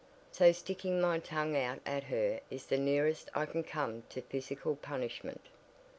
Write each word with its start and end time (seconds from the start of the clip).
So 0.31 0.51
sticking 0.51 0.99
my 0.99 1.19
tongue 1.19 1.55
out 1.55 1.79
at 1.85 2.05
her 2.05 2.39
is 2.49 2.65
the 2.65 2.79
nearest 2.79 3.29
I 3.35 3.45
can 3.45 3.61
come 3.63 4.01
to 4.09 4.23
physical 4.23 4.75
punishment." 4.75 5.41